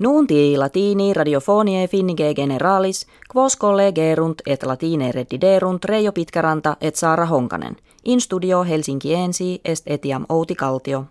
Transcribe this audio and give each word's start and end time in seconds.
Nunti 0.00 0.56
latini 0.56 1.14
radiofonie 1.14 1.88
finnige 1.88 2.34
generalis, 2.34 3.06
quos 3.34 3.56
collegerunt 3.56 4.40
et 4.46 4.62
latine 4.62 5.12
reddiderunt 5.12 5.84
Reijo 5.84 6.12
Pitkäranta 6.12 6.76
et 6.80 6.96
Saara 6.96 7.26
Honkanen. 7.26 7.76
In 8.04 8.20
studio 8.20 8.64
Helsinkiensi 8.64 9.60
est 9.64 9.90
etiam 9.90 10.26
Outi 10.28 10.54
Kaltio. 10.54 11.04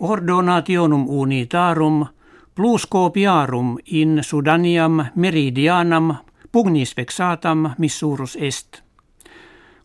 Ordonationum 0.00 1.04
unitarum 1.08 2.06
plus 2.54 2.86
copiarum 2.86 3.78
in 3.86 4.18
Sudaniam 4.22 5.04
meridianam 5.14 6.14
pugnis 6.52 6.96
vexatam 6.96 7.70
missurus 7.78 8.38
est. 8.40 8.82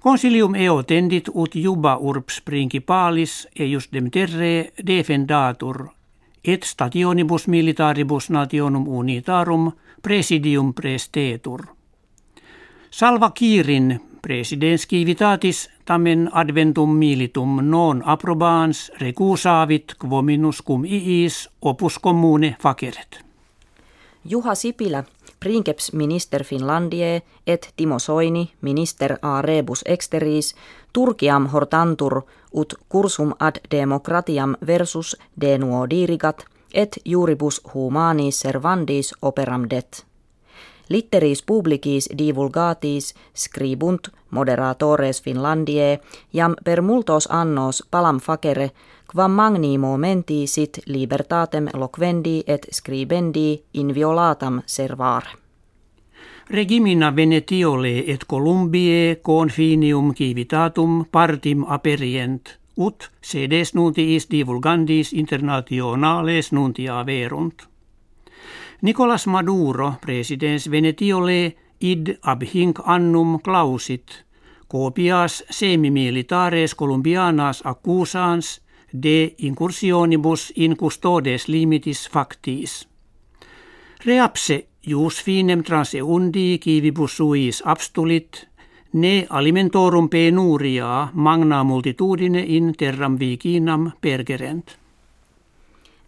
Consilium 0.04 0.56
eo 0.56 0.84
tendit 0.84 1.30
ut 1.36 1.56
juba 1.56 1.98
urbs 1.98 2.42
principalis 2.46 3.48
eius 3.60 3.90
dem 3.94 4.12
terre 4.12 4.72
defendatur 4.88 6.01
et 6.46 6.64
stationibus 6.64 7.48
militaribus 7.48 8.30
nationum 8.30 8.88
unitarum 8.88 9.72
presidium 10.02 10.74
prestetur. 10.74 11.66
Salva 12.92 13.30
Kiirin 13.30 14.00
presidens 14.22 14.88
civitatis 14.88 15.70
tamen 15.86 16.30
adventum 16.32 16.90
militum 16.90 17.60
non 17.62 18.04
approbans 18.06 18.92
recusavit 19.02 19.96
quominus 20.06 20.62
cum 20.62 20.86
iis 20.86 21.50
opus 21.62 22.00
commune 22.00 22.56
faceret. 22.62 23.32
Juha 24.26 24.56
Sipilä, 24.56 25.04
princeps 25.40 25.94
minister 25.94 26.44
Finlandie, 26.44 27.22
et 27.48 27.74
Timo 27.76 28.00
Soini, 28.00 28.52
minister 28.62 29.18
a 29.22 29.42
rebus 29.42 29.84
exteris, 29.88 30.56
Turkiam 30.94 31.48
hortantur 31.48 32.22
ut 32.52 32.74
cursum 32.90 33.34
ad 33.40 33.60
democratiam 33.72 34.56
versus 34.68 35.18
de 35.42 35.58
nuo 35.58 35.90
dirigat, 35.90 36.46
et 36.74 36.98
juribus 37.06 37.62
humanis 37.74 38.40
servandis 38.40 39.14
operam 39.22 39.68
det. 39.70 40.06
Litteris 40.90 41.44
publicis 41.44 42.10
divulgatis 42.18 43.14
scribunt 43.36 44.08
moderatores 44.30 45.22
Finlandie 45.24 46.00
jam 46.34 46.56
per 46.66 46.82
multos 46.82 47.28
annos 47.32 47.84
palam 47.92 48.20
facere 48.20 48.72
quam 49.14 49.32
magnimo 49.32 49.98
menti 49.98 50.48
sit 50.48 50.80
libertatem 50.86 51.68
loquendi 51.74 52.44
et 52.48 52.68
scribendi 52.72 53.64
inviolatam 53.74 54.62
servare. 54.66 55.41
Regimina 56.50 57.16
Venetiole 57.16 58.04
et 58.08 58.26
Columbiae 58.26 59.16
confinium 59.22 60.14
civitatum 60.14 61.06
partim 61.12 61.66
aperient, 61.68 62.58
ut 62.78 63.12
sedes 63.22 63.74
nuntiis 63.74 64.28
divulgandis 64.32 65.14
internationales 65.14 66.52
nuntia 66.52 67.06
verunt. 67.06 67.68
Nicolas 68.82 69.28
Maduro, 69.28 69.94
presidens 70.02 70.72
Venetiole, 70.72 71.56
id 71.80 72.18
ab 72.22 72.42
hinc 72.54 72.80
annum 72.86 73.40
clausit, 73.40 74.26
copias 74.68 75.44
semimilitares 75.50 76.76
columbianas 76.76 77.62
accusans 77.66 78.62
de 79.04 79.36
incursionibus 79.38 80.54
in 80.56 80.76
custodes 80.78 81.48
limitis 81.48 82.10
factis. 82.10 82.88
Reapse 84.06 84.71
jus 84.88 85.24
finem 85.24 85.64
transeundi 85.64 86.60
civibus 86.64 87.18
suis 87.18 87.64
abstulit, 87.66 88.48
ne 88.94 89.28
alimentorum 89.30 90.10
penuria 90.10 91.08
magna 91.14 91.64
multitudine 91.64 92.44
in 92.48 92.74
terram 92.78 93.20
vicinam 93.20 93.92
pergerent. 94.02 94.78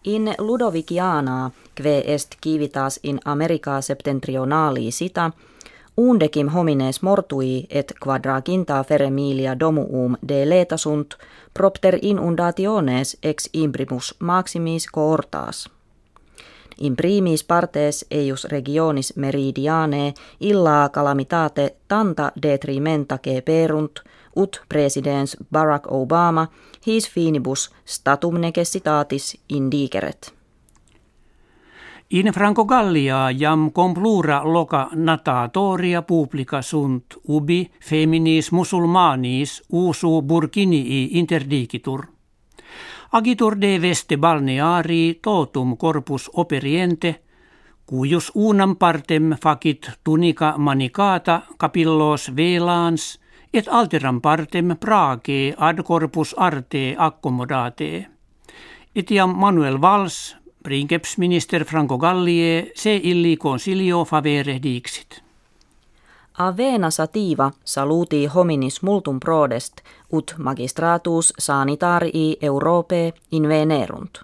In 0.04 0.34
Ludoviciana, 0.38 1.50
kve 1.74 2.02
est 2.06 2.34
civitas 2.44 3.00
in 3.02 3.20
America 3.24 3.80
septentrionali 3.80 4.90
sita, 4.90 5.30
undecim 5.96 6.48
homines 6.48 7.02
mortui 7.02 7.66
et 7.70 7.92
quadraginta 8.04 8.84
feremilia 8.84 9.58
domuum 9.60 10.16
de 10.28 10.44
letasunt 10.50 11.14
propter 11.54 11.98
inundationes 12.02 13.16
ex 13.22 13.48
imprimus 13.52 14.14
maximis 14.18 14.86
coortas. 14.86 15.73
In 16.80 16.96
primis 16.96 17.44
partes 17.44 18.06
eius 18.10 18.44
regionis 18.44 19.12
meridiane 19.16 20.12
illa 20.40 20.88
calamitate 20.92 21.74
tanta 21.88 22.32
detrimenta 22.42 23.18
perunt, 23.44 24.00
ut 24.36 24.62
presidens 24.68 25.36
Barack 25.52 25.86
Obama 25.86 26.46
his 26.86 27.10
finibus 27.10 27.70
statum 27.84 28.40
necessitatis 28.40 29.38
indigeret. 29.48 30.34
In 32.10 32.32
Franco 32.32 32.64
Gallia 32.64 33.30
jam 33.38 33.72
complura 33.72 34.42
loca 34.44 34.88
natatoria 34.94 36.02
publica 36.02 36.62
sunt 36.62 37.04
ubi 37.28 37.70
feminis 37.80 38.52
musulmanis 38.52 39.62
usu 39.72 40.22
burkinii 40.22 41.08
interdicitur. 41.18 42.13
Agitur 43.14 43.54
de 43.62 43.78
veste 43.78 44.16
balneari 44.18 45.20
totum 45.22 45.76
corpus 45.78 46.24
operiente, 46.34 47.12
cuius 47.86 48.32
unam 48.34 48.74
partem 48.74 49.36
facit 49.38 49.86
tunica 50.02 50.56
manicata 50.58 51.36
capillos 51.56 52.32
velans, 52.34 53.20
et 53.52 53.68
alteram 53.70 54.18
partem 54.20 54.74
praage 54.82 55.54
ad 55.56 55.84
corpus 55.86 56.34
arte 56.36 56.96
accommodate. 56.98 58.08
Etiam 58.96 59.30
Manuel 59.30 59.78
Valls, 59.78 60.34
princeps 60.64 61.14
minister 61.18 61.64
Franco 61.64 61.96
Gallie, 61.96 62.72
se 62.74 62.96
illi 62.96 63.36
consilio 63.36 64.04
favere 64.04 64.58
dixit. 64.58 65.23
Avena 66.38 66.90
sativa 66.90 67.52
saluti 67.64 68.26
hominis 68.26 68.82
multum 68.82 69.20
prodest, 69.20 69.72
ut 70.12 70.34
magistratus 70.38 71.32
sanitarii 71.38 72.36
Europe 72.42 73.12
invenerunt. 73.32 74.18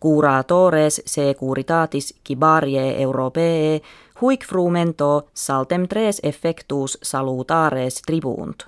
Curatores 0.00 1.02
securitatis 1.06 2.14
cibarie 2.28 3.02
Europee 3.02 3.82
huic 4.22 4.46
frumento 4.46 5.28
saltem 5.34 5.88
tres 5.88 6.20
effectus 6.22 6.98
salutares 7.02 8.02
tribunt. 8.02 8.62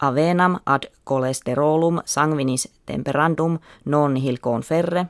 Avenam 0.00 0.58
ad 0.66 0.82
cholesterolum 1.04 2.00
sanguinis 2.04 2.68
temperandum 2.86 3.58
non 3.84 4.16
hil 4.16 4.38
conferre, 4.40 5.06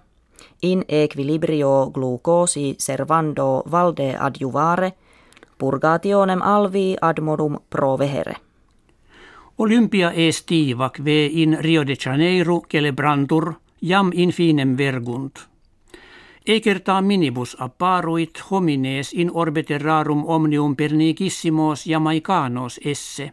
in 0.63 0.85
equilibrio 0.89 1.91
glucosi 1.95 2.75
servando 2.79 3.63
valde 3.71 4.17
adjuvare, 4.19 4.93
purgationem 5.59 6.43
alvi 6.43 6.97
ad 7.01 7.21
modum 7.21 7.57
provehere. 7.71 8.37
Olympia 9.59 10.13
estivac 10.13 11.05
ve 11.05 11.27
in 11.27 11.59
Rio 11.61 11.87
de 11.87 11.97
Janeiro 12.05 12.63
celebrantur 12.73 13.55
jam 13.83 14.11
infinem 14.15 14.77
vergunt. 14.77 15.49
Ekertaa 16.47 17.01
minibus 17.01 17.57
apparuit 17.59 18.43
homines 18.51 19.13
in 19.13 19.31
orbe 19.35 19.65
rarum 19.79 20.25
omnium 20.27 20.77
pernicissimos 20.77 21.87
jamaicanos 21.87 22.81
esse. 22.85 23.33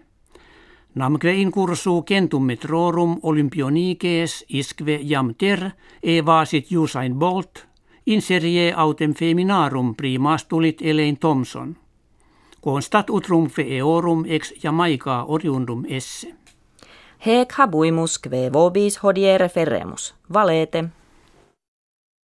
Namque 0.95 1.33
in 1.33 1.51
cursu 1.51 2.03
centum 2.03 2.43
metrorum 2.43 3.19
olympionices 3.23 4.45
isque 4.49 4.99
jam 5.03 5.35
ter 5.35 5.71
evasit 6.03 6.71
Usain 6.71 7.15
Bolt, 7.15 7.65
in 8.05 8.21
serie 8.21 8.73
autem 8.73 9.13
feminarum 9.13 9.95
primas 9.95 10.45
tulit 10.45 10.81
Elaine 10.81 11.17
Thompson. 11.17 11.84
Constat 12.65 13.09
utrumfe 13.09 13.61
eorum 13.77 14.23
ex 14.27 14.53
Jamaica 14.63 15.23
oriundum 15.27 15.83
esse. 15.85 16.31
Hec 17.25 17.53
habuimus 17.53 18.17
kve 18.17 18.49
vobis 18.53 18.97
hodiere 19.03 19.49
ferremus. 19.49 20.15
Valete. 20.33 20.83